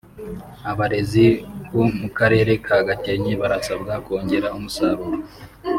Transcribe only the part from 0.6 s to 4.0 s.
Abarezi bo mu Karere ka Gakenke barasabwa